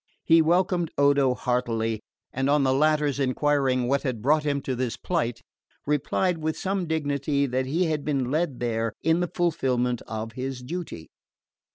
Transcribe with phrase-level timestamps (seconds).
[0.23, 2.01] He welcomed Odo heartily,
[2.33, 5.41] and on the latter's enquiring what had brought him to this plight,
[5.85, 10.63] replied with some dignity that he had been led there in the fulfilment of his
[10.63, 11.11] duty.